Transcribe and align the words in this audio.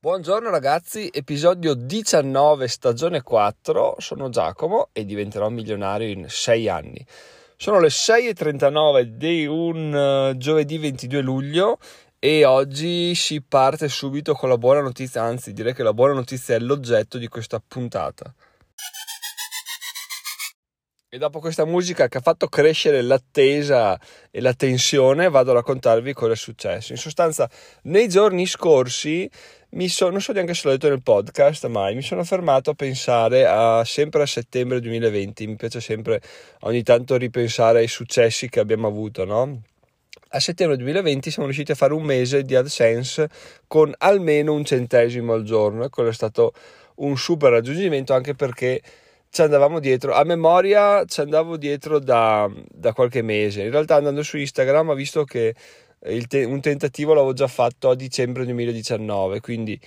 Buongiorno 0.00 0.48
ragazzi, 0.50 1.10
episodio 1.12 1.74
19, 1.74 2.68
stagione 2.68 3.20
4. 3.20 3.96
Sono 3.98 4.28
Giacomo 4.28 4.90
e 4.92 5.04
diventerò 5.04 5.48
milionario 5.48 6.06
in 6.06 6.26
6 6.28 6.68
anni. 6.68 7.04
Sono 7.56 7.80
le 7.80 7.88
6.39 7.88 9.02
di 9.02 9.44
un 9.44 9.92
uh, 9.92 10.36
giovedì 10.36 10.78
22 10.78 11.20
luglio 11.20 11.78
e 12.20 12.44
oggi 12.44 13.12
si 13.16 13.42
parte 13.42 13.88
subito 13.88 14.34
con 14.34 14.48
la 14.48 14.56
buona 14.56 14.82
notizia, 14.82 15.24
anzi 15.24 15.52
direi 15.52 15.74
che 15.74 15.82
la 15.82 15.92
buona 15.92 16.12
notizia 16.12 16.54
è 16.54 16.60
l'oggetto 16.60 17.18
di 17.18 17.26
questa 17.26 17.60
puntata. 17.66 18.32
E 21.10 21.16
dopo 21.16 21.40
questa 21.40 21.64
musica 21.64 22.06
che 22.06 22.18
ha 22.18 22.20
fatto 22.20 22.48
crescere 22.48 23.00
l'attesa 23.00 23.98
e 24.30 24.42
la 24.42 24.52
tensione, 24.52 25.30
vado 25.30 25.52
a 25.52 25.54
raccontarvi 25.54 26.12
cosa 26.12 26.32
è 26.32 26.36
successo. 26.36 26.92
In 26.92 26.98
sostanza, 26.98 27.48
nei 27.84 28.10
giorni 28.10 28.44
scorsi 28.44 29.26
mi 29.70 29.88
so, 29.88 30.10
non 30.10 30.20
so 30.20 30.32
neanche 30.32 30.52
se 30.52 30.66
l'ho 30.66 30.74
detto 30.74 30.90
nel 30.90 31.00
podcast, 31.00 31.66
mai 31.68 31.94
mi 31.94 32.02
sono 32.02 32.24
fermato 32.24 32.68
a 32.68 32.74
pensare 32.74 33.46
a, 33.46 33.84
sempre 33.86 34.20
a 34.20 34.26
settembre 34.26 34.80
2020. 34.80 35.46
Mi 35.46 35.56
piace 35.56 35.80
sempre 35.80 36.20
ogni 36.60 36.82
tanto 36.82 37.16
ripensare 37.16 37.78
ai 37.78 37.88
successi 37.88 38.50
che 38.50 38.60
abbiamo 38.60 38.86
avuto, 38.86 39.24
no? 39.24 39.62
A 40.32 40.40
settembre 40.40 40.76
2020 40.76 41.30
siamo 41.30 41.46
riusciti 41.46 41.72
a 41.72 41.74
fare 41.74 41.94
un 41.94 42.02
mese 42.02 42.42
di 42.42 42.54
AdSense 42.54 43.30
con 43.66 43.94
almeno 43.96 44.52
un 44.52 44.62
centesimo 44.62 45.32
al 45.32 45.44
giorno 45.44 45.86
e 45.86 45.88
quello 45.88 46.10
è 46.10 46.12
stato 46.12 46.52
un 46.96 47.16
super 47.16 47.50
raggiungimento 47.50 48.12
anche 48.12 48.34
perché 48.34 48.82
ci 49.30 49.42
andavamo 49.42 49.78
dietro, 49.80 50.14
a 50.14 50.24
memoria 50.24 51.04
ci 51.04 51.20
andavo 51.20 51.56
dietro 51.56 51.98
da, 51.98 52.50
da 52.70 52.92
qualche 52.92 53.22
mese. 53.22 53.62
In 53.62 53.70
realtà 53.70 53.96
andando 53.96 54.22
su 54.22 54.38
Instagram 54.38 54.90
ho 54.90 54.94
visto 54.94 55.24
che 55.24 55.54
te- 56.26 56.44
un 56.44 56.60
tentativo 56.60 57.14
l'avevo 57.14 57.32
già 57.32 57.48
fatto 57.48 57.90
a 57.90 57.94
dicembre 57.94 58.44
2019, 58.44 59.40
quindi 59.40 59.78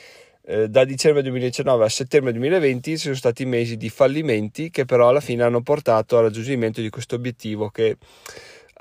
eh, 0.43 0.67
da 0.69 0.85
dicembre 0.85 1.21
2019 1.21 1.85
a 1.85 1.89
settembre 1.89 2.31
2020 2.31 2.91
ci 2.91 2.97
sono 2.97 3.15
stati 3.15 3.45
mesi 3.45 3.77
di 3.77 3.89
fallimenti 3.89 4.69
che 4.69 4.85
però 4.85 5.09
alla 5.09 5.19
fine 5.19 5.43
hanno 5.43 5.61
portato 5.61 6.17
al 6.17 6.23
raggiungimento 6.23 6.81
di 6.81 6.89
questo 6.89 7.15
obiettivo 7.15 7.69
che 7.69 7.97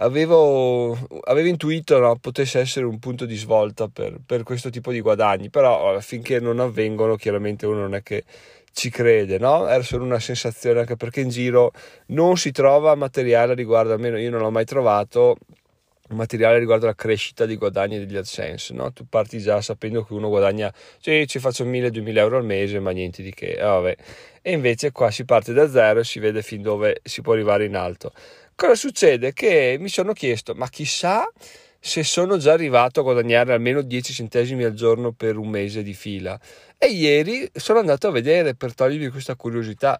avevo, 0.00 0.96
avevo 1.24 1.48
intuito 1.48 1.98
no, 1.98 2.16
potesse 2.16 2.58
essere 2.58 2.86
un 2.86 2.98
punto 2.98 3.26
di 3.26 3.36
svolta 3.36 3.88
per, 3.88 4.18
per 4.24 4.42
questo 4.42 4.70
tipo 4.70 4.92
di 4.92 5.00
guadagni, 5.00 5.50
però 5.50 5.98
finché 6.00 6.40
non 6.40 6.60
avvengono 6.60 7.16
chiaramente 7.16 7.66
uno 7.66 7.80
non 7.80 7.94
è 7.94 8.02
che 8.02 8.24
ci 8.72 8.90
crede, 8.90 9.38
no? 9.38 9.66
Era 9.68 9.82
solo 9.82 10.04
una 10.04 10.18
sensazione 10.20 10.80
anche 10.80 10.96
perché 10.96 11.20
in 11.20 11.28
giro 11.28 11.72
non 12.06 12.36
si 12.36 12.50
trova 12.52 12.94
materiale 12.94 13.54
riguardo, 13.54 13.92
almeno 13.92 14.18
io 14.18 14.30
non 14.30 14.40
l'ho 14.40 14.50
mai 14.50 14.64
trovato, 14.64 15.36
materiale 16.10 16.58
riguardo 16.58 16.86
la 16.86 16.94
crescita 16.94 17.46
di 17.46 17.56
guadagni 17.56 17.98
degli 17.98 18.16
AdSense, 18.16 18.72
no? 18.74 18.92
Tu 18.92 19.06
parti 19.08 19.38
già 19.38 19.60
sapendo 19.60 20.04
che 20.04 20.12
uno 20.12 20.28
guadagna, 20.28 20.72
cioè 21.00 21.24
ci 21.26 21.38
faccio 21.38 21.64
1000-2000 21.64 22.16
euro 22.16 22.36
al 22.38 22.44
mese, 22.44 22.80
ma 22.80 22.90
niente 22.90 23.22
di 23.22 23.32
che, 23.32 23.52
eh, 23.52 23.96
E 24.42 24.52
invece 24.52 24.92
qua 24.92 25.10
si 25.10 25.24
parte 25.24 25.52
da 25.52 25.68
zero 25.68 26.00
e 26.00 26.04
si 26.04 26.18
vede 26.18 26.42
fin 26.42 26.62
dove 26.62 27.00
si 27.04 27.20
può 27.20 27.34
arrivare 27.34 27.64
in 27.64 27.76
alto. 27.76 28.12
Cosa 28.54 28.74
succede? 28.74 29.32
Che 29.32 29.76
mi 29.78 29.88
sono 29.88 30.12
chiesto, 30.12 30.54
ma 30.54 30.68
chissà 30.68 31.26
se 31.80 32.04
sono 32.04 32.36
già 32.36 32.52
arrivato 32.52 33.00
a 33.00 33.02
guadagnare 33.02 33.54
almeno 33.54 33.80
10 33.80 34.12
centesimi 34.12 34.64
al 34.64 34.74
giorno 34.74 35.12
per 35.12 35.36
un 35.38 35.48
mese 35.48 35.82
di 35.82 35.94
fila. 35.94 36.38
E 36.76 36.88
ieri 36.88 37.50
sono 37.54 37.78
andato 37.78 38.08
a 38.08 38.10
vedere 38.10 38.54
per 38.54 38.74
togliermi 38.74 39.08
questa 39.08 39.34
curiosità. 39.34 39.98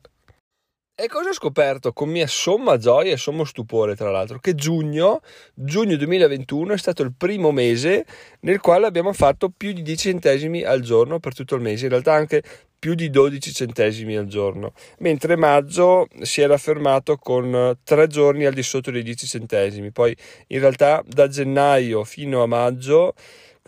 E 1.03 1.09
cosa 1.09 1.31
ho 1.31 1.33
scoperto 1.33 1.95
con 1.95 2.11
mia 2.11 2.27
somma 2.27 2.77
gioia 2.77 3.13
e 3.13 3.17
sommo 3.17 3.45
stupore, 3.45 3.97
tra 3.97 4.11
l'altro? 4.11 4.39
Che 4.39 4.55
giugno, 4.55 5.23
giugno 5.55 5.97
2021 5.97 6.75
è 6.75 6.77
stato 6.77 7.03
il 7.03 7.15
primo 7.17 7.53
mese 7.53 8.05
nel 8.41 8.61
quale 8.61 8.85
abbiamo 8.85 9.15
fatto 9.15 9.49
più 9.49 9.73
di 9.73 9.81
10 9.81 9.97
centesimi 9.97 10.63
al 10.63 10.83
giorno 10.83 11.19
per 11.19 11.35
tutto 11.35 11.55
il 11.55 11.63
mese, 11.63 11.85
in 11.85 11.93
realtà 11.93 12.13
anche 12.13 12.43
più 12.79 12.93
di 12.93 13.09
12 13.09 13.51
centesimi 13.51 14.15
al 14.15 14.27
giorno, 14.27 14.75
mentre 14.99 15.37
maggio 15.37 16.07
si 16.21 16.43
era 16.43 16.59
fermato 16.59 17.17
con 17.17 17.79
3 17.83 18.07
giorni 18.07 18.45
al 18.45 18.53
di 18.53 18.63
sotto 18.63 18.91
dei 18.91 19.03
10 19.03 19.27
centesimi. 19.27 19.93
Poi 19.93 20.15
in 20.49 20.61
realtà 20.61 21.03
da 21.07 21.29
gennaio 21.29 22.05
fino 22.05 22.43
a 22.43 22.47
maggio 22.47 23.15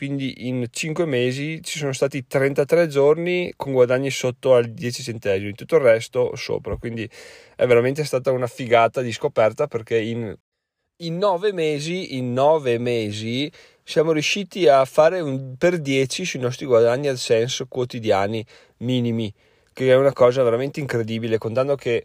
quindi 0.02 0.48
in 0.48 0.66
5 0.68 1.06
mesi 1.06 1.60
ci 1.62 1.78
sono 1.78 1.92
stati 1.92 2.26
33 2.26 2.88
giorni 2.88 3.52
con 3.54 3.70
guadagni 3.70 4.10
sotto 4.10 4.56
al 4.56 4.64
10 4.64 5.00
centesimi, 5.00 5.52
tutto 5.52 5.76
il 5.76 5.82
resto 5.82 6.34
sopra, 6.34 6.76
quindi 6.76 7.08
è 7.54 7.64
veramente 7.66 8.02
stata 8.02 8.32
una 8.32 8.48
figata 8.48 9.00
di 9.00 9.12
scoperta 9.12 9.68
perché 9.68 10.00
in, 10.00 10.36
in 11.04 11.18
9 11.18 11.52
mesi, 11.52 12.16
in 12.16 12.32
9 12.32 12.78
mesi 12.78 13.48
siamo 13.84 14.10
riusciti 14.10 14.66
a 14.66 14.84
fare 14.86 15.20
un 15.20 15.54
per 15.56 15.78
10 15.78 16.24
sui 16.24 16.40
nostri 16.40 16.66
guadagni 16.66 17.06
al 17.06 17.18
senso 17.18 17.68
quotidiani 17.68 18.44
minimi, 18.78 19.32
che 19.72 19.92
è 19.92 19.94
una 19.94 20.12
cosa 20.12 20.42
veramente 20.42 20.80
incredibile, 20.80 21.38
contando 21.38 21.76
che 21.76 22.04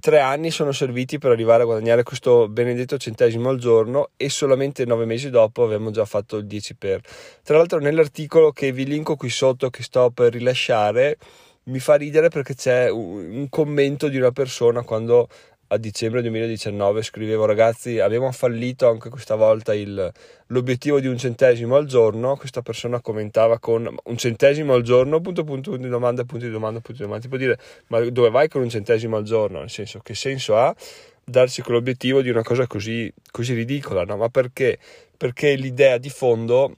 tre 0.00 0.20
anni 0.20 0.50
sono 0.50 0.72
serviti 0.72 1.18
per 1.18 1.30
arrivare 1.30 1.62
a 1.62 1.66
guadagnare 1.66 2.02
questo 2.02 2.48
benedetto 2.48 2.98
centesimo 2.98 3.48
al 3.48 3.58
giorno 3.58 4.10
e 4.16 4.28
solamente 4.28 4.84
nove 4.84 5.04
mesi 5.04 5.30
dopo 5.30 5.64
abbiamo 5.64 5.90
già 5.90 6.04
fatto 6.04 6.36
il 6.36 6.46
10 6.46 6.76
per. 6.76 7.00
Tra 7.42 7.56
l'altro 7.56 7.78
nell'articolo 7.78 8.52
che 8.52 8.72
vi 8.72 8.84
linko 8.84 9.16
qui 9.16 9.30
sotto 9.30 9.70
che 9.70 9.82
sto 9.82 10.10
per 10.10 10.32
rilasciare 10.32 11.16
mi 11.64 11.80
fa 11.80 11.96
ridere 11.96 12.28
perché 12.28 12.54
c'è 12.54 12.90
un 12.90 13.46
commento 13.50 14.08
di 14.08 14.16
una 14.16 14.32
persona 14.32 14.82
quando 14.82 15.28
a 15.70 15.76
dicembre 15.76 16.22
2019 16.22 17.02
scrivevo 17.02 17.44
ragazzi 17.44 17.98
abbiamo 18.00 18.32
fallito 18.32 18.88
anche 18.88 19.10
questa 19.10 19.34
volta 19.34 19.74
il, 19.74 20.10
l'obiettivo 20.46 20.98
di 20.98 21.06
un 21.06 21.18
centesimo 21.18 21.76
al 21.76 21.84
giorno 21.84 22.36
questa 22.36 22.62
persona 22.62 23.00
commentava 23.00 23.58
con 23.58 23.94
un 24.02 24.16
centesimo 24.16 24.72
al 24.72 24.82
giorno? 24.82 25.20
Punto 25.20 25.44
punto 25.44 25.70
punto 25.72 25.84
di 25.84 25.90
domanda 25.90 26.24
punto 26.24 26.46
di 26.46 26.50
domanda 26.50 26.80
punto 26.80 27.02
di 27.02 27.06
domanda. 27.06 27.24
Tipo 27.24 27.36
dire 27.36 27.58
ma 27.88 28.00
dove 28.00 28.30
vai 28.30 28.48
con 28.48 28.62
un 28.62 28.70
centesimo 28.70 29.16
al 29.16 29.24
giorno? 29.24 29.58
Nel 29.58 29.70
senso 29.70 29.98
che 29.98 30.14
senso 30.14 30.56
ha 30.56 30.74
darsi 31.22 31.60
quell'obiettivo 31.60 32.22
di 32.22 32.30
una 32.30 32.42
cosa 32.42 32.66
così, 32.66 33.12
così 33.30 33.52
ridicola 33.52 34.04
no? 34.04 34.16
ma 34.16 34.30
perché? 34.30 34.78
Perché 35.16 35.54
l'idea 35.54 35.98
di 35.98 36.08
fondo 36.08 36.72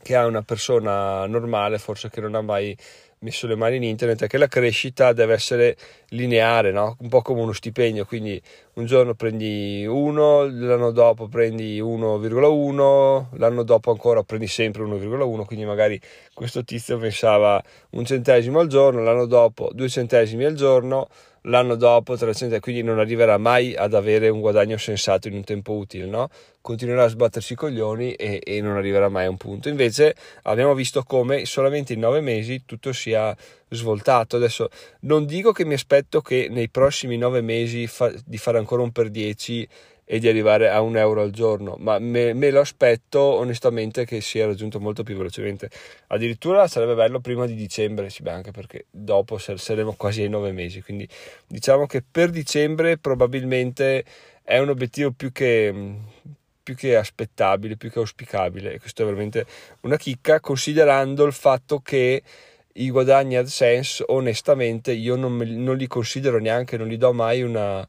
che 0.00 0.14
ha 0.14 0.26
una 0.26 0.42
persona 0.42 1.26
normale 1.26 1.78
forse 1.78 2.08
che 2.08 2.20
non 2.20 2.36
ha 2.36 2.40
mai 2.40 2.76
messo 3.22 3.46
le 3.46 3.56
mani 3.56 3.76
in 3.76 3.82
internet 3.84 4.24
è 4.24 4.26
che 4.26 4.38
la 4.38 4.48
crescita 4.48 5.12
deve 5.12 5.34
essere 5.34 5.76
lineare, 6.08 6.70
no? 6.72 6.96
un 7.00 7.08
po' 7.08 7.22
come 7.22 7.40
uno 7.40 7.52
stipendio, 7.52 8.04
quindi 8.04 8.40
un 8.74 8.86
giorno 8.86 9.14
prendi 9.14 9.84
1, 9.86 10.46
l'anno 10.46 10.90
dopo 10.92 11.28
prendi 11.28 11.78
1,1, 11.80 13.26
l'anno 13.32 13.62
dopo 13.64 13.90
ancora 13.90 14.22
prendi 14.22 14.46
sempre 14.46 14.82
1,1, 14.84 15.44
quindi 15.44 15.66
magari 15.66 16.00
questo 16.32 16.64
tizio 16.64 16.98
pensava 16.98 17.62
un 17.90 18.04
centesimo 18.04 18.60
al 18.60 18.68
giorno, 18.68 19.02
l'anno 19.02 19.26
dopo 19.26 19.70
due 19.74 19.90
centesimi 19.90 20.44
al 20.44 20.54
giorno, 20.54 21.08
l'anno 21.42 21.74
dopo 21.74 22.16
300, 22.16 22.60
quindi 22.60 22.82
non 22.82 22.98
arriverà 22.98 23.36
mai 23.36 23.74
ad 23.74 23.92
avere 23.94 24.28
un 24.28 24.40
guadagno 24.40 24.78
sensato 24.78 25.28
in 25.28 25.34
un 25.34 25.44
tempo 25.44 25.74
utile, 25.74 26.06
no? 26.06 26.28
continuerà 26.62 27.04
a 27.04 27.08
sbattersi 27.08 27.54
i 27.54 27.56
coglioni 27.56 28.12
e, 28.12 28.40
e, 28.42 28.60
non 28.60 28.76
arriverà 28.76 29.08
mai 29.08 29.26
a 29.26 29.28
un 29.28 29.36
punto. 29.36 29.68
Invece 29.68 30.14
abbiamo 30.42 30.74
visto 30.74 31.02
come 31.02 31.44
solamente 31.44 31.92
in 31.92 31.98
nove 31.98 32.20
mesi 32.20 32.62
tutto 32.64 32.92
sia 32.92 33.36
svoltato. 33.68 34.36
Adesso 34.36 34.68
non 35.00 35.26
dico 35.26 35.50
che 35.52 35.64
mi 35.64 35.74
aspetto 35.74 36.20
che 36.20 36.46
nei 36.48 36.68
prossimi 36.68 37.18
nove 37.18 37.40
mesi 37.40 37.86
fa, 37.88 38.12
di 38.24 38.38
fare 38.38 38.58
ancora 38.62 38.82
un 38.82 38.92
per 38.92 39.10
dieci 39.10 39.68
e 40.04 40.18
di 40.18 40.28
arrivare 40.28 40.68
a 40.68 40.80
un 40.80 40.96
euro 40.96 41.22
al 41.22 41.30
giorno, 41.30 41.76
ma 41.78 41.98
me, 41.98 42.32
me, 42.34 42.50
lo 42.50 42.60
aspetto 42.60 43.20
onestamente 43.20 44.04
che 44.04 44.20
sia 44.20 44.46
raggiunto 44.46 44.80
molto 44.80 45.02
più 45.02 45.16
velocemente. 45.16 45.70
Addirittura 46.08 46.66
sarebbe 46.66 46.94
bello 46.94 47.20
prima 47.20 47.46
di 47.46 47.54
dicembre, 47.54 48.10
sì, 48.10 48.22
beh, 48.22 48.30
anche 48.30 48.50
perché 48.50 48.86
dopo 48.90 49.38
saremo 49.38 49.94
quasi 49.94 50.22
ai 50.22 50.28
nove 50.28 50.52
mesi, 50.52 50.82
quindi 50.82 51.08
diciamo 51.46 51.86
che 51.86 52.02
per 52.08 52.30
dicembre 52.30 52.98
probabilmente 52.98 54.04
è 54.42 54.58
un 54.58 54.70
obiettivo 54.70 55.12
più 55.12 55.32
che 55.32 56.00
più 56.62 56.76
che 56.76 56.96
aspettabile, 56.96 57.76
più 57.76 57.90
che 57.90 57.98
auspicabile. 57.98 58.74
E 58.74 58.78
questo 58.78 59.02
è 59.02 59.04
veramente 59.04 59.46
una 59.80 59.96
chicca, 59.96 60.40
considerando 60.40 61.24
il 61.24 61.32
fatto 61.32 61.80
che 61.80 62.22
i 62.74 62.90
guadagni 62.90 63.36
AdSense, 63.36 64.04
onestamente, 64.08 64.92
io 64.92 65.16
non, 65.16 65.32
me, 65.32 65.44
non 65.44 65.76
li 65.76 65.86
considero 65.86 66.38
neanche, 66.38 66.76
non 66.76 66.86
gli 66.86 66.96
do 66.96 67.12
mai 67.12 67.42
una, 67.42 67.86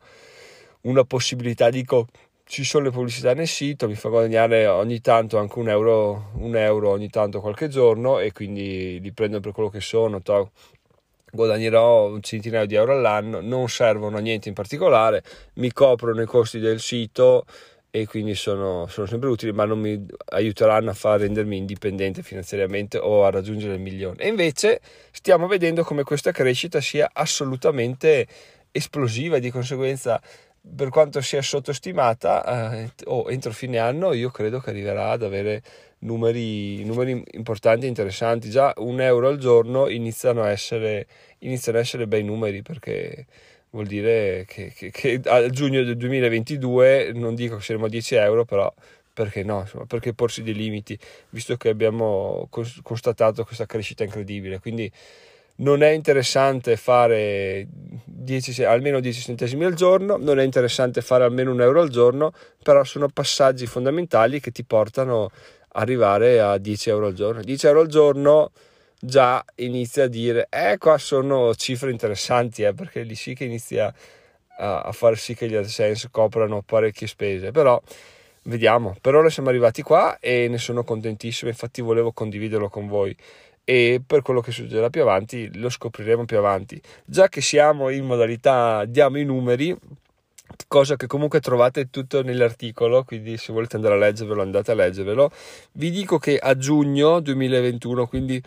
una 0.84 1.04
possibilità. 1.04 1.70
Dico, 1.70 2.08
ci 2.46 2.64
sono 2.64 2.86
le 2.86 2.92
pubblicità 2.92 3.34
nel 3.34 3.48
sito, 3.48 3.88
mi 3.88 3.96
fa 3.96 4.10
guadagnare 4.10 4.68
ogni 4.68 5.02
tanto 5.02 5.38
anche 5.38 5.60
un 5.60 5.70
euro, 5.70 6.32
un 6.36 6.56
euro 6.56 6.90
ogni 6.90 7.10
tanto 7.10 7.40
qualche 7.40 7.68
giorno 7.68 8.20
e 8.20 8.32
quindi 8.32 9.00
li 9.00 9.12
prendo 9.12 9.40
per 9.40 9.52
quello 9.52 9.70
che 9.70 9.82
sono. 9.82 10.22
To, 10.22 10.52
guadagnerò 11.32 12.08
un 12.08 12.22
centinaio 12.22 12.68
di 12.68 12.76
euro 12.76 12.94
all'anno, 12.94 13.42
non 13.42 13.68
servono 13.68 14.18
a 14.18 14.20
niente 14.20 14.50
in 14.50 14.54
particolare, 14.54 15.24
mi 15.56 15.72
coprono 15.72 16.22
i 16.22 16.26
costi 16.26 16.60
del 16.60 16.80
sito 16.80 17.46
e 17.90 18.08
quindi 18.08 18.36
sono, 18.36 18.88
sono, 18.88 19.08
sempre 19.08 19.30
utili, 19.30 19.52
ma 19.52 19.66
non 19.66 19.80
mi 19.80 20.04
aiuteranno 20.32 20.90
a 20.90 20.94
far 20.94 21.20
rendermi 21.22 21.58
indipendente 21.58 22.24
finanziariamente 22.24 22.98
o 22.98 23.24
a 23.24 23.30
raggiungere 23.30 23.76
il 23.76 23.80
milione. 23.80 24.22
E 24.24 24.28
invece 24.28 24.82
stiamo 25.12 25.48
vedendo 25.48 25.84
come 25.84 26.04
questa 26.04 26.32
crescita 26.32 26.82
sia 26.82 27.10
assolutamente 27.14 28.28
esplosiva 28.72 29.38
e 29.38 29.40
di 29.40 29.52
conseguenza 29.52 30.20
per 30.76 30.90
quanto 30.90 31.22
sia 31.22 31.42
sottostimata, 31.42 32.74
eh, 32.74 32.92
oh, 33.06 33.30
entro 33.30 33.52
fine 33.52 33.80
anno 33.80 34.14
io 34.14 34.30
credo 34.30 34.60
che 34.60 34.70
arriverà 34.70 35.10
ad 35.12 35.24
avere 35.24 35.62
numeri, 36.00 36.84
numeri 36.86 37.22
importanti 37.32 37.86
e 37.86 37.90
interessanti. 37.90 38.50
Già 38.50 38.74
un 38.78 39.02
euro 39.02 39.28
al 39.28 39.38
giorno 39.38 39.90
iniziano 39.90 40.42
a 40.44 40.50
essere, 40.50 41.08
iniziano 41.40 41.78
a 41.78 41.82
essere 41.82 42.08
bei 42.08 42.24
numeri 42.24 42.62
perché 42.62 43.26
vuol 43.72 43.88
dire 43.88 44.46
che, 44.48 44.72
che, 44.76 44.92
che, 44.92 45.20
a 45.26 45.50
giugno 45.50 45.84
del 45.84 45.98
2022 45.98 47.12
non 47.14 47.36
dico 47.36 47.58
che 47.58 47.64
saremo 47.64 47.86
a 47.86 47.90
10 47.90 48.16
euro, 48.16 48.46
però 48.46 48.72
perché 49.14 49.44
no? 49.44 49.62
Insomma, 49.62 49.86
perché 49.86 50.14
porsi 50.14 50.44
dei 50.44 50.56
limiti, 50.56 50.98
visto 51.30 51.56
che 51.58 51.70
abbiamo 51.70 52.48
constatato 52.82 53.44
questa 53.44 53.66
crescita 53.66 54.04
incredibile. 54.04 54.60
Quindi 54.60 54.92
non 55.58 55.84
è 55.84 55.90
interessante 55.90 56.78
fare 56.78 57.68
10, 57.70 58.64
almeno 58.64 59.00
10 59.00 59.22
centesimi 59.22 59.66
al 59.66 59.76
giorno, 59.76 60.18
non 60.18 60.40
è 60.40 60.44
interessante 60.44 61.02
fare 61.02 61.24
almeno 61.24 61.52
un 61.52 61.62
euro 61.62 61.82
al 61.82 61.90
giorno, 61.90 62.32
però 62.62 62.84
sono 62.84 63.08
passaggi 63.10 63.66
fondamentali 63.66 64.40
che 64.40 64.52
ti 64.52 64.64
portano 64.64 65.26
ad 65.26 65.82
arrivare 65.82 66.40
a 66.40 66.58
10 66.58 66.90
euro 66.90 67.08
al 67.08 67.14
giorno. 67.14 67.42
10 67.42 67.68
euro 67.68 67.82
al 67.82 67.88
giorno 67.88 68.52
già 69.00 69.44
inizia 69.56 70.06
a 70.06 70.08
dire, 70.08 70.48
eh 70.50 70.78
qua 70.78 70.98
sono 70.98 71.54
cifre 71.56 71.92
interessanti, 71.92 72.64
eh, 72.64 72.74
perché 72.74 73.02
lì 73.02 73.16
sì 73.16 73.34
che 73.34 73.44
inizia 73.44 73.94
a, 74.58 74.82
a 74.82 74.92
far 74.92 75.18
sì 75.18 75.36
che 75.36 75.48
gli 75.48 75.56
AdSense 75.56 76.08
coprano 76.10 76.62
parecchie 76.62 77.08
spese, 77.08 77.52
però 77.52 77.82
vediamo, 78.44 78.96
per 79.02 79.16
ora 79.16 79.30
siamo 79.30 79.50
arrivati 79.50 79.82
qua 79.82 80.18
e 80.20 80.48
ne 80.48 80.58
sono 80.58 80.84
contentissimo, 80.84 81.50
infatti 81.50 81.82
volevo 81.82 82.12
condividerlo 82.12 82.70
con 82.70 82.88
voi 82.88 83.16
e 83.64 84.02
per 84.06 84.22
quello 84.22 84.42
che 84.42 84.52
succederà 84.52 84.90
più 84.90 85.02
avanti 85.02 85.58
lo 85.58 85.70
scopriremo 85.70 86.26
più 86.26 86.38
avanti. 86.38 86.82
Già 87.06 87.30
che 87.30 87.42
siamo 87.42 87.90
in 87.90 88.06
modalità 88.06 88.86
diamo 88.86 89.18
i 89.20 89.26
numeri, 89.26 89.76
cosa 90.68 90.96
che 90.96 91.08
comunque 91.08 91.40
trovate 91.40 91.90
tutto 91.90 92.22
nell'articolo, 92.24 93.04
quindi 93.04 93.38
se 93.38 93.54
volete 93.54 93.76
andare 93.76 93.96
a 93.96 93.98
leggervelo 93.98 94.42
andate 94.42 94.72
a 94.72 94.76
leggervelo. 94.76 95.32
Vi 95.74 95.92
dico 95.92 96.18
che 96.18 96.38
a 96.38 96.56
giugno 96.58 97.20
2021, 97.20 98.08
quindi 98.08 98.42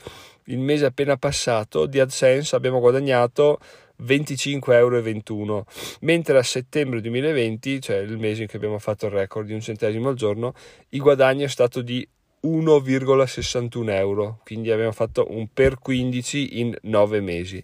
il 0.45 0.59
mese 0.59 0.87
appena 0.87 1.17
passato, 1.17 1.87
di 1.87 1.99
AdSense 1.99 2.55
abbiamo 2.55 2.79
guadagnato 2.79 3.59
25,21 4.03 4.71
euro, 4.73 5.67
mentre 6.01 6.39
a 6.39 6.43
settembre 6.43 7.01
2020, 7.01 7.81
cioè 7.81 7.97
il 7.97 8.19
mese 8.19 8.43
in 8.43 8.49
cui 8.49 8.59
abbiamo 8.59 8.79
fatto 8.79 9.07
il 9.07 9.13
record 9.13 9.47
di 9.47 9.55
un 9.55 9.61
centesimo 9.61 10.11
al 10.11 10.15
giorno, 10.15 10.53
il 10.91 11.01
guadagno 11.01 11.47
è 11.47 11.49
stato 11.49 11.81
di 11.81 12.07
1,61 12.45 13.91
euro, 13.91 14.41
quindi 14.45 14.71
abbiamo 14.71 14.93
fatto 14.93 15.27
un 15.31 15.49
per 15.53 15.79
15 15.79 16.61
in 16.61 16.77
9 16.83 17.21
mesi. 17.21 17.63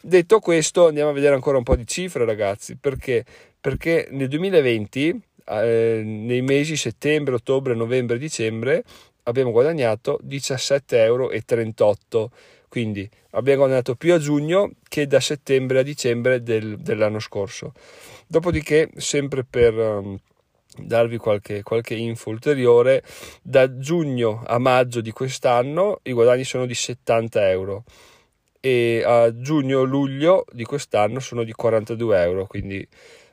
Detto 0.00 0.38
questo, 0.38 0.86
andiamo 0.86 1.10
a 1.10 1.14
vedere 1.14 1.34
ancora 1.34 1.56
un 1.56 1.62
po' 1.62 1.76
di 1.76 1.86
cifre, 1.86 2.24
ragazzi, 2.24 2.76
perché? 2.76 3.24
Perché 3.60 4.08
nel 4.10 4.28
2020, 4.28 5.22
eh, 5.46 6.02
nei 6.04 6.42
mesi 6.42 6.76
settembre, 6.76 7.34
ottobre, 7.34 7.74
novembre, 7.74 8.18
dicembre, 8.18 8.84
abbiamo 9.24 9.50
guadagnato 9.50 10.18
17,38 10.22 10.94
euro. 10.96 12.30
Quindi 12.68 13.08
abbiamo 13.30 13.60
guadagnato 13.60 13.94
più 13.94 14.12
a 14.14 14.18
giugno 14.18 14.72
che 14.88 15.06
da 15.06 15.20
settembre 15.20 15.78
a 15.78 15.82
dicembre 15.82 16.42
del, 16.42 16.78
dell'anno 16.78 17.20
scorso. 17.20 17.72
Dopodiché, 18.26 18.90
sempre 18.96 19.44
per. 19.44 19.72
Darvi 20.76 21.18
qualche, 21.18 21.62
qualche 21.62 21.94
info 21.94 22.30
ulteriore, 22.30 23.02
da 23.42 23.78
giugno 23.78 24.42
a 24.44 24.58
maggio 24.58 25.00
di 25.00 25.12
quest'anno 25.12 26.00
i 26.02 26.12
guadagni 26.12 26.44
sono 26.44 26.66
di 26.66 26.74
70 26.74 27.50
euro 27.50 27.84
e 28.60 29.02
a 29.04 29.38
giugno-luglio 29.38 30.46
di 30.50 30.64
quest'anno 30.64 31.20
sono 31.20 31.44
di 31.44 31.52
42 31.52 32.22
euro, 32.22 32.46
quindi 32.46 32.86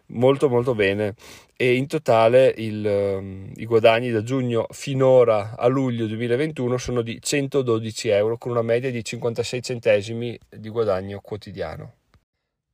molto 0.08 0.50
molto 0.50 0.76
bene. 0.76 1.16
E 1.56 1.76
in 1.76 1.88
totale 1.88 2.54
il, 2.58 2.86
um, 2.86 3.52
i 3.56 3.66
guadagni 3.66 4.12
da 4.12 4.24
giugno 4.24 4.68
finora 4.72 5.56
a 5.58 5.68
luglio 5.68 6.08
2021 6.08 6.78
sono 6.78 7.02
di 7.02 7.20
112 7.22 8.10
euro 8.10 8.38
con 8.38 8.52
una 8.52 8.62
media 8.62 8.92
di 8.92 9.04
56 9.04 9.62
centesimi 9.62 10.38
di 10.50 10.70
guadagno 10.70 11.20
quotidiano 11.22 11.94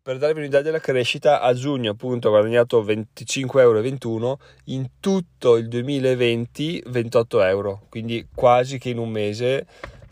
per 0.08 0.20
darvi 0.20 0.40
un'idea 0.40 0.62
della 0.62 0.80
crescita, 0.80 1.42
a 1.42 1.54
giugno 1.54 1.92
appunto 1.92 2.30
ho 2.30 2.32
guadagnato 2.32 2.82
25,21 2.82 3.60
euro, 3.60 4.40
in 4.68 4.88
tutto 5.02 5.58
il 5.58 5.68
2020 5.68 6.84
28 6.88 7.44
euro, 7.44 7.82
quindi 7.90 8.26
quasi 8.34 8.78
che 8.78 8.88
in 8.88 9.00
un 9.00 9.10
mese 9.10 9.68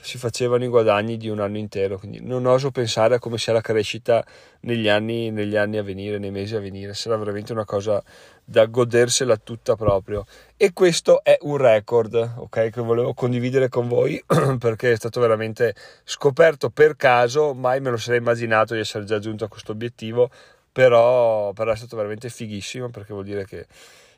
si 0.06 0.20
facevano 0.20 0.64
i 0.64 0.68
guadagni 0.68 1.18
di 1.18 1.30
un 1.30 1.40
anno 1.40 1.58
intero, 1.58 1.98
quindi 1.98 2.20
non 2.22 2.46
oso 2.46 2.70
pensare 2.70 3.16
a 3.16 3.20
come 3.20 3.40
sia 3.40 3.54
la 3.54 3.62
crescita 3.62 4.24
negli 4.62 4.88
anni, 4.88 5.32
negli 5.32 5.56
anni 5.56 5.78
a 5.78 5.84
venire, 5.84 6.20
nei 6.20 6.30
mesi 6.30 6.56
a 6.56 6.60
venire, 6.60 6.94
sarà 6.94 7.18
veramente 7.18 7.52
una 7.54 7.66
cosa 7.66 8.04
da 8.44 8.68
godersela 8.68 9.36
tutta 9.38 9.76
proprio. 9.76 10.26
E 10.56 10.74
questo 10.74 11.24
è 11.24 11.38
un 11.42 11.58
record, 11.58 12.34
ok, 12.38 12.70
che 12.70 12.82
volevo 12.82 13.16
condividere 13.16 13.68
con 13.68 13.88
voi 13.88 14.24
perché 14.60 14.92
è 14.92 14.96
stato 14.96 15.20
veramente 15.20 15.74
scoperto 16.04 16.70
per 16.70 16.96
caso, 16.96 17.56
mai 17.56 17.82
me 17.82 17.90
lo 17.90 17.98
sarei 17.98 18.20
immaginato 18.20 18.76
di 18.76 18.82
essere 18.82 19.06
già 19.06 19.18
giunto 19.18 19.46
a 19.46 19.48
questo 19.48 19.72
obiettivo, 19.72 20.30
però, 20.72 21.52
però 21.54 21.72
è 21.72 21.76
stato 21.76 21.96
veramente 21.96 22.30
fighissimo 22.30 22.90
perché 22.90 23.12
vuol 23.12 23.26
dire 23.26 23.44
che 23.46 23.66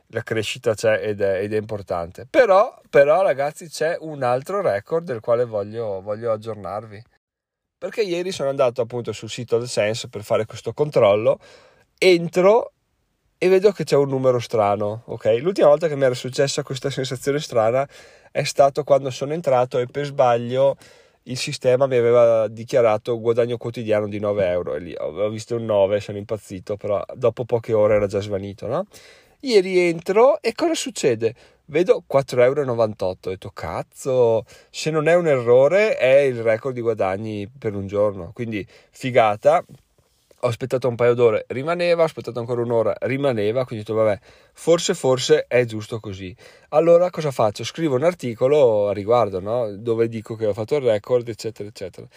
la 0.07 0.23
crescita 0.23 0.73
c'è 0.73 1.01
ed 1.01 1.21
è, 1.21 1.41
ed 1.41 1.53
è 1.53 1.57
importante. 1.57 2.27
Però, 2.29 2.79
però, 2.89 3.21
ragazzi, 3.21 3.69
c'è 3.69 3.97
un 3.99 4.23
altro 4.23 4.61
record 4.61 5.05
del 5.05 5.19
quale 5.19 5.45
voglio, 5.45 6.01
voglio 6.01 6.31
aggiornarvi. 6.31 7.03
Perché 7.77 8.01
ieri 8.01 8.31
sono 8.31 8.49
andato 8.49 8.81
appunto 8.81 9.11
sul 9.11 9.29
sito 9.29 9.57
AdSense 9.57 10.09
per 10.09 10.23
fare 10.23 10.45
questo 10.45 10.73
controllo, 10.73 11.39
entro 11.97 12.71
e 13.37 13.49
vedo 13.49 13.71
che 13.71 13.83
c'è 13.83 13.95
un 13.95 14.09
numero 14.09 14.39
strano, 14.39 15.03
ok? 15.05 15.37
L'ultima 15.41 15.67
volta 15.67 15.87
che 15.87 15.95
mi 15.95 16.05
era 16.05 16.15
successa 16.15 16.63
questa 16.63 16.89
sensazione 16.89 17.39
strana 17.39 17.87
è 18.31 18.43
stato 18.43 18.83
quando 18.83 19.11
sono 19.11 19.33
entrato 19.33 19.77
e 19.77 19.85
per 19.85 20.05
sbaglio 20.05 20.75
il 21.23 21.37
sistema 21.37 21.85
mi 21.85 21.97
aveva 21.97 22.47
dichiarato 22.47 23.19
guadagno 23.19 23.57
quotidiano 23.57 24.07
di 24.07 24.17
9 24.17 24.47
euro 24.47 24.75
e 24.75 24.79
lì 24.79 24.95
ho 24.97 25.29
visto 25.29 25.55
un 25.55 25.65
9, 25.65 25.99
sono 25.99 26.17
impazzito, 26.17 26.77
però 26.77 27.03
dopo 27.13 27.45
poche 27.45 27.73
ore 27.73 27.95
era 27.95 28.07
già 28.07 28.21
svanito, 28.21 28.65
no? 28.65 28.85
Ieri 29.41 29.77
entro 29.77 30.41
e 30.41 30.53
cosa 30.53 30.73
succede? 30.73 31.35
Vedo 31.65 32.03
4,98 32.11 32.41
euro. 32.41 32.61
Ho 32.61 33.17
detto 33.21 33.51
cazzo, 33.53 34.45
se 34.71 34.89
non 34.89 35.07
è 35.07 35.15
un 35.15 35.27
errore 35.27 35.95
è 35.95 36.21
il 36.21 36.41
record 36.41 36.73
di 36.73 36.81
guadagni 36.81 37.47
per 37.47 37.75
un 37.75 37.85
giorno. 37.85 38.31
Quindi 38.33 38.65
figata. 38.89 39.63
Ho 40.41 40.47
aspettato 40.47 40.87
un 40.87 40.95
paio 40.95 41.15
d'ore, 41.15 41.45
rimaneva, 41.49 42.03
ho 42.03 42.05
aspettato 42.05 42.39
ancora 42.39 42.61
un'ora, 42.61 42.95
rimaneva, 43.01 43.65
quindi 43.65 43.83
ho 43.83 43.87
detto 43.87 44.05
vabbè, 44.05 44.19
forse 44.53 44.93
forse 44.93 45.45
è 45.47 45.65
giusto 45.65 45.99
così. 45.99 46.33
Allora 46.69 47.09
cosa 47.09 47.31
faccio? 47.31 47.63
Scrivo 47.63 47.95
un 47.95 48.03
articolo 48.03 48.87
a 48.87 48.93
riguardo, 48.93 49.39
no? 49.39 49.75
dove 49.75 50.07
dico 50.07 50.35
che 50.35 50.45
ho 50.45 50.53
fatto 50.53 50.75
il 50.75 50.83
record, 50.83 51.27
eccetera, 51.27 51.67
eccetera. 51.67 52.07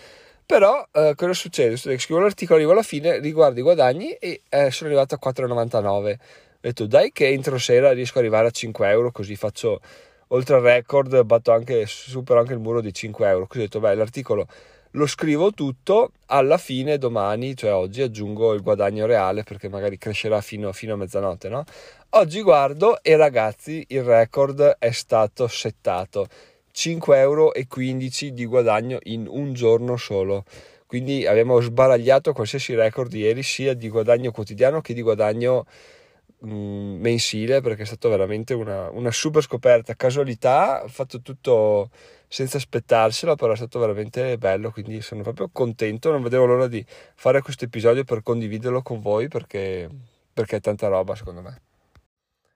Però 0.45 0.87
eh, 0.93 1.15
cosa 1.17 1.33
succede? 1.33 1.77
Scrivo 1.77 2.21
l'articolo, 2.21 2.59
arrivo 2.59 2.73
alla 2.73 2.83
fine, 2.83 3.19
riguardo 3.21 3.59
i 3.59 3.63
guadagni 3.63 4.11
e 4.13 4.43
eh, 4.51 4.71
sono 4.71 4.91
arrivato 4.91 5.15
a 5.15 5.19
4,99 5.23 6.19
ho 6.63 6.69
detto 6.69 6.87
dai 6.87 7.11
che 7.11 7.29
entro 7.29 7.57
sera 7.57 7.93
riesco 7.93 8.19
ad 8.19 8.25
arrivare 8.25 8.49
a 8.49 8.51
5 8.51 8.91
euro 8.91 9.11
così 9.11 9.35
faccio 9.35 9.81
oltre 10.29 10.57
al 10.57 10.61
record 10.61 11.25
batto 11.25 11.53
anche 11.53 11.87
supero 11.87 12.39
anche 12.39 12.53
il 12.53 12.59
muro 12.59 12.83
di 12.83 12.93
5 12.93 13.27
euro. 13.27 13.47
Così 13.47 13.61
ho 13.61 13.63
detto 13.63 13.81
beh 13.81 13.95
l'articolo 13.95 14.47
lo 14.91 15.07
scrivo 15.07 15.53
tutto 15.53 16.11
alla 16.27 16.59
fine 16.59 16.99
domani 16.99 17.57
cioè 17.57 17.73
oggi 17.73 18.03
aggiungo 18.03 18.53
il 18.53 18.61
guadagno 18.61 19.07
reale 19.07 19.43
perché 19.43 19.71
magari 19.71 19.97
crescerà 19.97 20.43
fino, 20.43 20.71
fino 20.73 20.93
a 20.93 20.97
mezzanotte 20.97 21.49
no? 21.49 21.65
oggi 22.11 22.43
guardo 22.43 23.03
e 23.03 23.17
ragazzi 23.17 23.83
il 23.89 24.03
record 24.03 24.77
è 24.79 24.91
stato 24.91 25.49
settato. 25.49 26.29
5,15 26.75 27.15
euro 27.17 27.53
di 28.35 28.45
guadagno 28.45 28.99
in 29.05 29.27
un 29.27 29.55
giorno 29.55 29.97
solo. 29.97 30.45
Quindi 30.87 31.27
abbiamo 31.27 31.59
sbaragliato 31.61 32.35
qualsiasi 32.35 32.75
record 32.75 33.11
ieri 33.15 33.43
sia 33.43 33.73
di 33.73 33.89
guadagno 33.89 34.31
quotidiano 34.31 34.83
che 34.83 34.93
di 34.93 35.01
guadagno 35.01 35.65
mensile 36.43 37.61
perché 37.61 37.83
è 37.83 37.87
stata 37.87 38.09
veramente 38.09 38.55
una, 38.55 38.91
una, 38.91 39.11
super 39.11 39.43
scoperta, 39.43 39.95
casualità, 39.95 40.83
ho 40.83 40.89
fatto 40.89 41.21
tutto 41.21 41.91
senza 42.29 42.57
aspettarselo, 42.57 43.35
però 43.35 43.53
è 43.53 43.57
stato 43.57 43.79
veramente 43.79 44.39
bello, 44.39 44.71
quindi 44.71 45.01
sono 45.03 45.23
proprio 45.23 45.51
contento, 45.53 46.11
non 46.11 46.23
vedevo 46.23 46.47
l'ora 46.47 46.67
di 46.67 46.85
fare 47.15 47.43
questo 47.43 47.65
episodio 47.65 48.05
per 48.05 48.23
condividerlo 48.23 48.83
con 48.83 49.01
voi 49.01 49.29
perché, 49.29 49.89
perché 50.33 50.57
è 50.57 50.61
tanta 50.61 50.89
roba 50.89 51.15
secondo 51.15 51.43
me. 51.43 51.63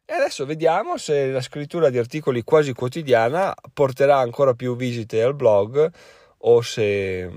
E 0.07 0.13
adesso 0.13 0.45
vediamo 0.45 0.99
se 0.99 1.31
la 1.31 1.41
scrittura 1.41 1.89
di 1.89 1.97
articoli 1.97 2.43
quasi 2.43 2.75
quotidiana 2.75 3.55
porterà 3.73 4.19
ancora 4.19 4.53
più 4.53 4.77
visite 4.77 5.23
al 5.23 5.35
blog 5.35 5.91
o 6.37 6.61
se, 6.61 7.31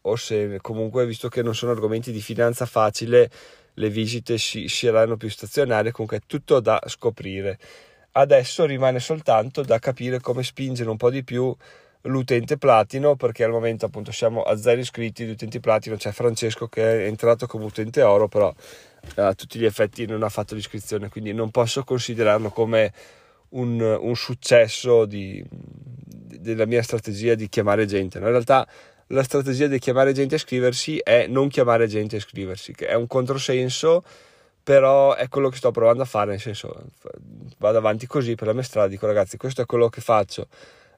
o 0.00 0.16
se 0.16 0.58
comunque, 0.62 1.04
visto 1.04 1.28
che 1.28 1.42
non 1.42 1.54
sono 1.54 1.72
argomenti 1.72 2.10
di 2.10 2.22
finanza 2.22 2.64
facile, 2.64 3.30
le 3.74 3.88
visite 3.88 4.38
si, 4.38 4.68
saranno 4.68 5.16
più 5.16 5.30
stazionarie, 5.30 5.92
comunque 5.92 6.18
è 6.18 6.22
tutto 6.26 6.60
da 6.60 6.80
scoprire. 6.86 7.58
Adesso 8.12 8.64
rimane 8.66 9.00
soltanto 9.00 9.62
da 9.62 9.78
capire 9.78 10.20
come 10.20 10.42
spingere 10.42 10.90
un 10.90 10.96
po' 10.96 11.10
di 11.10 11.24
più 11.24 11.54
l'utente 12.02 12.58
platino 12.58 13.14
perché 13.16 13.44
al 13.44 13.50
momento 13.50 13.86
appunto 13.86 14.10
siamo 14.10 14.42
a 14.42 14.56
zero 14.56 14.80
iscritti 14.80 15.24
di 15.24 15.30
utenti 15.30 15.60
platino 15.60 15.96
c'è 15.96 16.10
Francesco 16.10 16.66
che 16.66 17.04
è 17.04 17.06
entrato 17.06 17.46
come 17.46 17.64
utente 17.64 18.02
oro 18.02 18.26
però 18.26 18.52
a 19.16 19.34
tutti 19.34 19.58
gli 19.58 19.64
effetti 19.64 20.04
non 20.06 20.24
ha 20.24 20.28
fatto 20.28 20.56
l'iscrizione 20.56 21.08
quindi 21.08 21.32
non 21.32 21.52
posso 21.52 21.84
considerarlo 21.84 22.50
come 22.50 22.92
un, 23.50 23.80
un 23.80 24.16
successo 24.16 25.04
di, 25.04 25.44
della 25.48 26.66
mia 26.66 26.82
strategia 26.82 27.34
di 27.34 27.48
chiamare 27.48 27.86
gente 27.86 28.18
in 28.18 28.24
realtà 28.24 28.66
la 29.12 29.22
strategia 29.22 29.66
di 29.66 29.78
chiamare 29.78 30.12
gente 30.12 30.34
a 30.34 30.36
iscriversi 30.38 30.98
è 30.98 31.26
non 31.26 31.48
chiamare 31.48 31.86
gente 31.86 32.16
a 32.16 32.18
iscriversi 32.18 32.72
che 32.72 32.86
è 32.86 32.94
un 32.94 33.06
controsenso 33.06 34.02
però 34.62 35.14
è 35.14 35.28
quello 35.28 35.48
che 35.48 35.56
sto 35.56 35.70
provando 35.70 36.02
a 36.02 36.06
fare 36.06 36.30
nel 36.30 36.40
senso 36.40 36.90
vado 37.58 37.78
avanti 37.78 38.06
così 38.06 38.34
per 38.34 38.46
la 38.46 38.52
mia 38.52 38.62
strada 38.62 38.88
dico 38.88 39.06
ragazzi 39.06 39.36
questo 39.36 39.62
è 39.62 39.66
quello 39.66 39.88
che 39.88 40.00
faccio. 40.00 40.48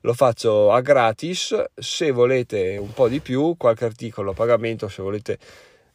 Lo 0.04 0.12
faccio 0.12 0.70
a 0.70 0.82
gratis, 0.82 1.64
se 1.74 2.10
volete 2.10 2.76
un 2.76 2.92
po' 2.92 3.08
di 3.08 3.20
più, 3.20 3.56
qualche 3.56 3.86
articolo 3.86 4.32
a 4.32 4.34
pagamento, 4.34 4.86
se 4.86 5.00
volete 5.00 5.38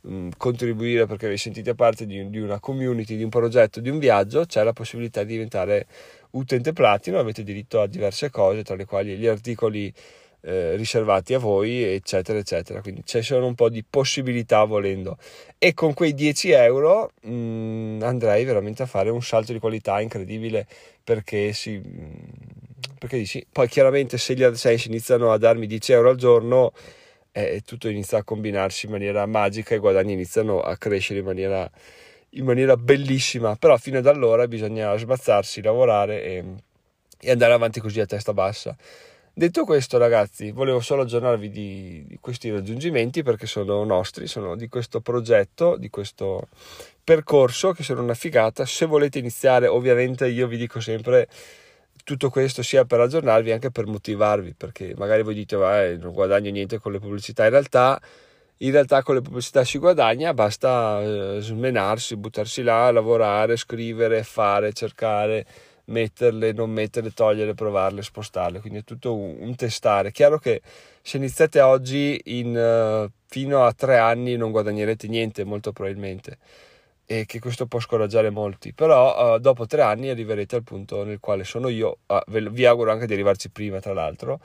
mh, 0.01 0.29
contribuire 0.35 1.05
perché 1.05 1.29
vi 1.29 1.37
sentite 1.37 1.75
parte 1.75 2.07
di, 2.07 2.27
di, 2.31 2.39
una 2.39 2.59
community, 2.59 3.15
di 3.15 3.21
un 3.21 3.29
progetto, 3.29 3.79
di 3.79 3.89
un 3.89 3.99
viaggio, 3.99 4.45
c'è 4.47 4.63
la 4.63 4.73
possibilità 4.73 5.21
di 5.21 5.33
diventare 5.33 5.85
utente 6.31 6.73
platino, 6.73 7.19
avete 7.19 7.43
diritto 7.43 7.81
a 7.81 7.85
diverse 7.85 8.31
cose, 8.31 8.63
tra 8.63 8.73
le 8.73 8.85
quali 8.85 9.15
gli 9.15 9.27
articoli 9.27 9.93
eh, 10.41 10.75
riservati 10.75 11.33
a 11.33 11.39
voi, 11.39 11.83
eccetera, 11.83 12.39
eccetera. 12.39 12.81
Quindi 12.81 13.01
ci 13.05 13.21
sono 13.21 13.45
un 13.45 13.55
po' 13.55 13.69
di 13.69 13.83
possibilità 13.87 14.63
volendo. 14.63 15.17
E 15.57 15.73
con 15.73 15.93
quei 15.93 16.13
10 16.13 16.51
euro 16.51 17.11
mh, 17.21 17.31
mm, 17.31 18.01
andrei 18.03 18.45
veramente 18.45 18.83
a 18.83 18.85
fare 18.85 19.09
un 19.09 19.21
salto 19.21 19.53
di 19.53 19.59
qualità 19.59 19.99
incredibile 20.01 20.67
perché 21.03 21.53
si 21.53 21.77
mm, 21.77 22.13
perché 22.99 23.17
dici, 23.17 23.45
poi 23.49 23.67
chiaramente 23.67 24.17
se 24.17 24.35
gli 24.35 24.43
AdSense 24.43 24.89
iniziano 24.89 25.31
a 25.31 25.37
darmi 25.37 25.65
10 25.65 25.93
euro 25.93 26.09
al 26.09 26.17
giorno, 26.17 26.73
eh, 27.31 27.61
tutto 27.65 27.87
inizia 27.87 28.19
a 28.19 28.23
combinarsi 28.23 28.85
in 28.87 28.91
maniera 28.91 29.25
magica 29.25 29.73
e 29.73 29.77
i 29.77 29.79
guadagni 29.79 30.13
iniziano 30.13 30.59
a 30.61 30.75
crescere 30.77 31.19
in 31.19 31.25
maniera, 31.25 31.69
in 32.31 32.43
maniera 32.43 32.75
bellissima, 32.75 33.55
però 33.55 33.77
fino 33.77 33.99
ad 33.99 34.05
allora 34.05 34.47
bisogna 34.47 34.95
sbazzarsi, 34.97 35.61
lavorare 35.61 36.23
e, 36.23 36.43
e, 37.21 37.31
andare 37.31 37.53
avanti 37.53 37.79
così 37.79 38.01
a 38.01 38.05
testa 38.05 38.33
bassa. 38.33 38.75
Detto 39.39 39.63
questo 39.63 39.97
ragazzi, 39.97 40.51
volevo 40.51 40.81
solo 40.81 41.03
aggiornarvi 41.03 41.49
di, 41.49 42.03
di 42.05 42.17
questi 42.19 42.51
raggiungimenti 42.51 43.23
perché 43.23 43.47
sono 43.47 43.85
nostri, 43.85 44.27
sono 44.27 44.57
di 44.57 44.67
questo 44.67 44.99
progetto, 44.99 45.77
di 45.77 45.89
questo 45.89 46.49
percorso 47.01 47.71
che 47.71 47.83
sono 47.83 48.01
una 48.01 48.15
figata. 48.15 48.65
Se 48.65 48.85
volete 48.85 49.17
iniziare, 49.17 49.67
ovviamente 49.67 50.27
io 50.27 50.45
vi 50.45 50.57
dico 50.57 50.81
sempre 50.81 51.29
tutto 52.03 52.29
questo 52.29 52.63
sia 52.63 52.83
per 52.83 52.99
aggiornarvi 52.99 53.53
anche 53.53 53.71
per 53.71 53.85
motivarvi, 53.87 54.55
perché 54.57 54.93
magari 54.97 55.23
voi 55.23 55.35
dite 55.35 55.55
eh, 55.55 55.95
non 55.95 56.11
guadagno 56.11 56.51
niente 56.51 56.77
con 56.77 56.91
le 56.91 56.99
pubblicità, 56.99 57.45
in 57.45 57.51
realtà, 57.51 57.97
in 58.57 58.71
realtà 58.71 59.03
con 59.03 59.15
le 59.15 59.21
pubblicità 59.21 59.63
si 59.63 59.77
guadagna, 59.77 60.33
basta 60.33 61.01
eh, 61.01 61.37
smenarsi, 61.39 62.17
buttarsi 62.17 62.61
là, 62.61 62.91
lavorare, 62.91 63.55
scrivere, 63.55 64.21
fare, 64.23 64.73
cercare, 64.73 65.45
metterle, 65.89 66.53
non 66.53 66.71
metterle, 66.71 67.11
togliere, 67.11 67.53
provarle, 67.53 68.01
spostarle, 68.01 68.59
quindi 68.59 68.79
è 68.79 68.83
tutto 68.83 69.15
un, 69.15 69.35
un 69.39 69.55
testare. 69.55 70.11
Chiaro 70.11 70.39
che 70.39 70.61
se 71.01 71.17
iniziate 71.17 71.59
oggi 71.61 72.19
in, 72.25 72.55
uh, 72.55 73.11
fino 73.27 73.63
a 73.63 73.73
tre 73.73 73.97
anni 73.97 74.35
non 74.37 74.51
guadagnerete 74.51 75.07
niente 75.07 75.43
molto 75.43 75.71
probabilmente 75.71 76.37
e 77.05 77.25
che 77.25 77.39
questo 77.39 77.65
può 77.65 77.79
scoraggiare 77.79 78.29
molti, 78.29 78.71
però 78.71 79.35
uh, 79.35 79.39
dopo 79.39 79.65
tre 79.65 79.81
anni 79.81 80.09
arriverete 80.09 80.55
al 80.55 80.63
punto 80.63 81.03
nel 81.03 81.19
quale 81.19 81.43
sono 81.43 81.67
io, 81.67 81.97
uh, 82.05 82.19
vi 82.25 82.65
auguro 82.65 82.91
anche 82.91 83.07
di 83.07 83.13
arrivarci 83.13 83.49
prima 83.49 83.79
tra 83.79 83.93
l'altro, 83.93 84.39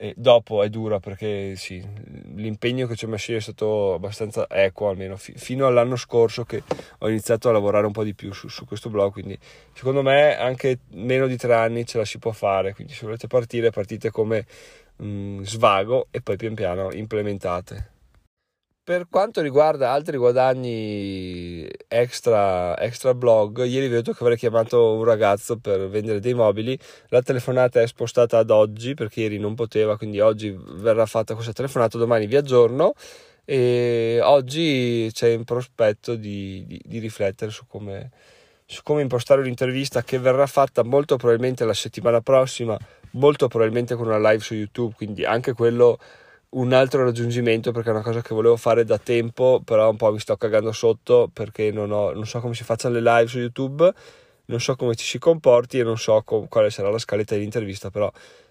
e 0.00 0.14
dopo 0.16 0.62
è 0.62 0.68
dura 0.68 1.00
perché 1.00 1.56
sì, 1.56 1.84
l'impegno 2.36 2.86
che 2.86 2.94
ci 2.94 3.04
ho 3.04 3.08
messo 3.08 3.32
io 3.32 3.38
è 3.38 3.40
stato 3.40 3.94
abbastanza 3.94 4.46
equo 4.48 4.90
almeno 4.90 5.16
fi- 5.16 5.34
fino 5.36 5.66
all'anno 5.66 5.96
scorso 5.96 6.44
che 6.44 6.62
ho 6.98 7.08
iniziato 7.08 7.48
a 7.48 7.52
lavorare 7.52 7.84
un 7.84 7.90
po' 7.90 8.04
di 8.04 8.14
più 8.14 8.32
su, 8.32 8.46
su 8.46 8.64
questo 8.64 8.90
blog, 8.90 9.10
quindi 9.10 9.36
secondo 9.72 10.02
me 10.02 10.36
anche 10.36 10.78
meno 10.90 11.26
di 11.26 11.36
tre 11.36 11.54
anni 11.54 11.84
ce 11.84 11.98
la 11.98 12.04
si 12.04 12.18
può 12.18 12.30
fare, 12.30 12.74
quindi 12.74 12.92
se 12.92 13.06
volete 13.06 13.26
partire 13.26 13.70
partite 13.70 14.10
come 14.10 14.46
mh, 14.98 15.04
mm, 15.04 15.42
svago 15.42 16.06
e 16.12 16.20
poi 16.20 16.36
pian 16.36 16.54
piano 16.54 16.92
implementate. 16.92 17.97
Per 18.88 19.06
quanto 19.10 19.42
riguarda 19.42 19.90
altri 19.90 20.16
guadagni 20.16 21.68
extra, 21.88 22.74
extra 22.80 23.12
blog, 23.12 23.62
ieri 23.66 23.86
vi 23.86 23.92
ho 23.92 23.96
detto 23.98 24.14
che 24.14 24.22
avrei 24.22 24.38
chiamato 24.38 24.94
un 24.94 25.04
ragazzo 25.04 25.58
per 25.58 25.90
vendere 25.90 26.20
dei 26.20 26.32
mobili, 26.32 26.78
la 27.08 27.20
telefonata 27.20 27.82
è 27.82 27.86
spostata 27.86 28.38
ad 28.38 28.48
oggi 28.48 28.94
perché 28.94 29.20
ieri 29.20 29.38
non 29.38 29.54
poteva, 29.54 29.98
quindi 29.98 30.20
oggi 30.20 30.58
verrà 30.76 31.04
fatta 31.04 31.34
questa 31.34 31.52
telefonata, 31.52 31.98
domani 31.98 32.26
vi 32.26 32.36
aggiorno. 32.36 32.94
E 33.44 34.20
oggi 34.22 35.10
c'è 35.12 35.28
in 35.28 35.44
prospetto 35.44 36.14
di, 36.14 36.64
di, 36.66 36.80
di 36.82 36.98
riflettere 36.98 37.50
su 37.50 37.66
come, 37.66 38.10
su 38.64 38.82
come 38.82 39.02
impostare 39.02 39.42
un'intervista 39.42 40.02
che 40.02 40.18
verrà 40.18 40.46
fatta 40.46 40.82
molto 40.82 41.16
probabilmente 41.16 41.66
la 41.66 41.74
settimana 41.74 42.22
prossima, 42.22 42.74
molto 43.10 43.48
probabilmente 43.48 43.96
con 43.96 44.06
una 44.06 44.30
live 44.30 44.42
su 44.42 44.54
YouTube, 44.54 44.94
quindi 44.96 45.26
anche 45.26 45.52
quello 45.52 45.98
un 46.50 46.72
altro 46.72 47.04
raggiungimento 47.04 47.72
perché 47.72 47.90
è 47.90 47.92
una 47.92 48.02
cosa 48.02 48.22
che 48.22 48.34
volevo 48.34 48.56
fare 48.56 48.84
da 48.84 48.98
tempo, 48.98 49.60
però 49.64 49.90
un 49.90 49.96
po' 49.96 50.12
mi 50.12 50.18
sto 50.18 50.36
cagando 50.36 50.72
sotto 50.72 51.28
perché 51.32 51.70
non, 51.70 51.90
ho, 51.90 52.12
non 52.12 52.26
so 52.26 52.40
come 52.40 52.54
si 52.54 52.64
facciano 52.64 52.94
le 52.94 53.02
live 53.02 53.26
su 53.26 53.38
YouTube, 53.38 53.92
non 54.46 54.60
so 54.60 54.74
come 54.76 54.94
ci 54.94 55.04
si 55.04 55.18
comporti 55.18 55.78
e 55.78 55.82
non 55.82 55.98
so 55.98 56.22
com- 56.22 56.48
quale 56.48 56.70
sarà 56.70 56.90
la 56.90 56.98
scaletta 56.98 57.34
dell'intervista, 57.34 57.90
però 57.90 58.10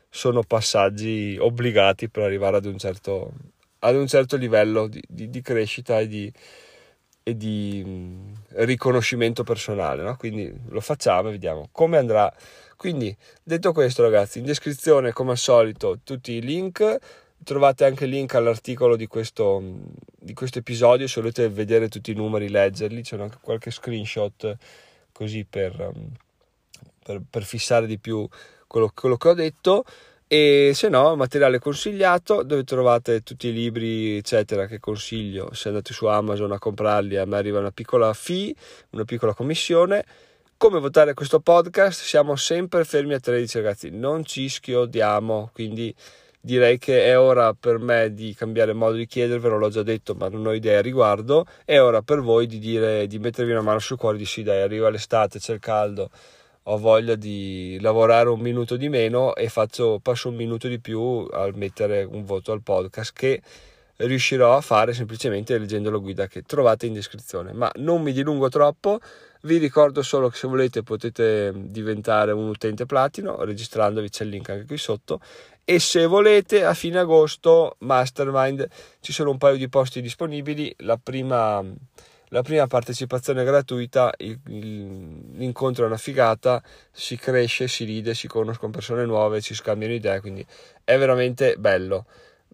sono 0.09 0.43
passaggi 0.43 1.37
obbligati 1.39 2.09
per 2.09 2.23
arrivare 2.23 2.57
ad 2.57 2.65
un 2.65 2.77
certo, 2.77 3.31
ad 3.79 3.95
un 3.95 4.07
certo 4.07 4.37
livello 4.37 4.87
di, 4.87 5.01
di, 5.07 5.29
di 5.29 5.41
crescita 5.41 5.99
e 5.99 6.07
di, 6.07 6.31
e 7.23 7.35
di 7.35 7.83
mh, 7.83 8.65
riconoscimento 8.65 9.43
personale, 9.43 10.03
no? 10.03 10.15
quindi 10.17 10.53
lo 10.69 10.81
facciamo 10.81 11.29
e 11.29 11.31
vediamo 11.31 11.67
come 11.71 11.97
andrà. 11.97 12.31
Quindi 12.75 13.15
detto 13.43 13.73
questo 13.73 14.03
ragazzi, 14.03 14.37
in 14.37 14.45
descrizione 14.45 15.11
come 15.13 15.31
al 15.31 15.37
solito 15.37 15.97
tutti 16.03 16.33
i 16.33 16.41
link 16.41 17.25
Trovate 17.43 17.85
anche 17.85 18.05
il 18.05 18.11
link 18.11 18.35
all'articolo 18.35 18.95
di 18.95 19.07
questo, 19.07 19.61
di 20.19 20.33
questo 20.33 20.59
episodio 20.59 21.07
se 21.07 21.21
volete 21.21 21.47
vedere 21.49 21.87
tutti 21.87 22.11
i 22.11 22.15
numeri, 22.15 22.49
leggerli. 22.49 23.01
C'è 23.01 23.19
anche 23.19 23.37
qualche 23.41 23.71
screenshot 23.71 24.57
così 25.11 25.45
per, 25.45 25.79
um, 25.79 26.11
per, 27.03 27.21
per 27.29 27.43
fissare 27.43 27.87
di 27.87 27.97
più 27.97 28.27
quello, 28.67 28.91
quello 28.93 29.17
che 29.17 29.29
ho 29.29 29.33
detto. 29.33 29.85
E 30.29 30.71
se 30.73 30.89
no 30.89 31.15
materiale 31.15 31.57
consigliato 31.57 32.43
dove 32.43 32.65
trovate 32.65 33.21
tutti 33.23 33.47
i 33.47 33.53
libri 33.53 34.17
eccetera 34.17 34.65
che 34.65 34.77
consiglio. 34.77 35.53
Se 35.53 35.69
andate 35.69 35.93
su 35.93 36.05
Amazon 36.05 36.51
a 36.51 36.59
comprarli 36.59 37.15
a 37.15 37.25
me 37.25 37.37
arriva 37.37 37.59
una 37.59 37.71
piccola 37.71 38.13
fee 38.13 38.53
una 38.89 39.05
piccola 39.05 39.33
commissione. 39.33 40.03
Come 40.57 40.79
votare 40.79 41.13
questo 41.13 41.39
podcast? 41.39 42.01
Siamo 42.01 42.35
sempre 42.35 42.83
fermi 42.83 43.13
a 43.13 43.19
13 43.21 43.57
ragazzi. 43.57 43.89
Non 43.89 44.25
ci 44.25 44.49
schiodiamo 44.49 45.51
quindi 45.53 45.95
direi 46.39 46.77
che 46.77 47.05
è 47.05 47.19
ora 47.19 47.53
per 47.53 47.79
me 47.79 48.13
di 48.13 48.33
cambiare 48.33 48.73
modo 48.73 48.95
di 48.95 49.05
chiedervelo, 49.05 49.57
l'ho 49.57 49.69
già 49.69 49.83
detto, 49.83 50.15
ma 50.15 50.29
non 50.29 50.45
ho 50.45 50.53
idea 50.53 50.79
a 50.79 50.81
riguardo. 50.81 51.45
È 51.65 51.79
ora 51.79 52.01
per 52.01 52.21
voi 52.21 52.47
di 52.47 52.59
dire 52.59 53.07
di 53.07 53.19
mettervi 53.19 53.51
una 53.51 53.61
mano 53.61 53.79
sul 53.79 53.97
cuore 53.97 54.17
di 54.17 54.25
sì, 54.25 54.43
dai, 54.43 54.61
arriva 54.61 54.89
l'estate, 54.89 55.39
c'è 55.39 55.53
il 55.53 55.59
caldo, 55.59 56.09
ho 56.63 56.77
voglia 56.77 57.15
di 57.15 57.77
lavorare 57.81 58.29
un 58.29 58.39
minuto 58.39 58.75
di 58.75 58.89
meno 58.89 59.35
e 59.35 59.49
faccio, 59.49 59.99
passo 60.01 60.29
un 60.29 60.35
minuto 60.35 60.67
di 60.67 60.79
più 60.79 61.27
al 61.31 61.55
mettere 61.55 62.03
un 62.03 62.23
voto 62.25 62.51
al 62.51 62.61
podcast 62.61 63.13
che 63.13 63.41
riuscirò 63.97 64.55
a 64.55 64.61
fare 64.61 64.93
semplicemente 64.93 65.57
leggendo 65.57 65.89
la 65.89 65.97
guida 65.97 66.27
che 66.27 66.43
trovate 66.43 66.85
in 66.85 66.93
descrizione. 66.93 67.53
Ma 67.53 67.71
non 67.75 68.01
mi 68.01 68.13
dilungo 68.13 68.49
troppo, 68.49 68.99
vi 69.41 69.57
ricordo 69.57 70.01
solo 70.01 70.29
che 70.29 70.37
se 70.37 70.47
volete 70.47 70.83
potete 70.83 71.51
diventare 71.55 72.31
un 72.31 72.47
utente 72.47 72.85
platino 72.85 73.43
registrandovi, 73.43 74.09
c'è 74.09 74.23
il 74.23 74.29
link 74.29 74.49
anche 74.49 74.65
qui 74.65 74.77
sotto 74.77 75.19
e 75.63 75.79
se 75.79 76.05
volete 76.05 76.63
a 76.63 76.73
fine 76.73 76.99
agosto 76.99 77.75
Mastermind 77.79 78.67
ci 79.01 79.11
sono 79.11 79.31
un 79.31 79.37
paio 79.37 79.57
di 79.57 79.67
posti 79.67 80.01
disponibili 80.01 80.73
la 80.79 80.97
prima, 80.97 81.61
la 82.29 82.41
prima 82.41 82.67
partecipazione 82.67 83.43
gratuita 83.43 84.13
il, 84.19 84.39
il, 84.47 85.35
l'incontro 85.35 85.83
è 85.83 85.87
una 85.87 85.97
figata 85.97 86.63
si 86.89 87.17
cresce, 87.17 87.67
si 87.67 87.83
ride, 87.83 88.13
si 88.13 88.27
conoscono 88.27 88.71
persone 88.71 89.05
nuove 89.05 89.41
si 89.41 89.53
scambiano 89.53 89.93
idee 89.93 90.21
quindi 90.21 90.45
è 90.83 90.97
veramente 90.97 91.57
bello 91.57 92.05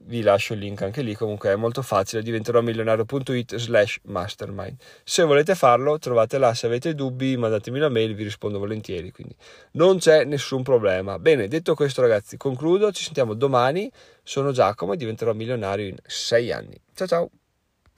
vi 0.06 0.22
lascio 0.22 0.54
il 0.54 0.60
link 0.60 0.82
anche 0.82 1.02
lì, 1.02 1.16
comunque 1.16 1.52
è 1.52 1.56
molto 1.56 1.82
facile, 1.82 2.22
diventerò 2.22 2.62
milionario.it 2.62 3.56
slash 3.56 4.00
mastermind. 4.04 4.76
Se 5.04 5.24
volete 5.24 5.56
farlo, 5.56 5.98
trovate 6.00 6.38
là, 6.38 6.54
se 6.54 6.66
avete 6.66 6.96
dubbi, 6.96 7.38
mandatemi 7.38 7.78
una 7.78 7.90
mail, 7.90 8.16
vi 8.16 8.24
rispondo 8.24 8.60
volentieri, 8.60 9.12
quindi 9.12 9.36
non 9.72 9.98
c'è 9.98 10.24
nessun 10.26 10.64
problema. 10.64 11.20
Bene, 11.20 11.48
detto 11.48 11.76
questo 11.76 12.02
ragazzi, 12.02 12.38
concludo, 12.38 12.92
ci 12.92 13.04
sentiamo 13.04 13.34
domani, 13.34 13.92
sono 14.24 14.52
Giacomo 14.52 14.94
e 14.94 14.98
diventerò 14.98 15.34
milionario 15.34 15.88
in 15.88 15.98
sei 16.06 16.52
anni. 16.52 16.80
Ciao 16.94 17.08
ciao! 17.08 17.30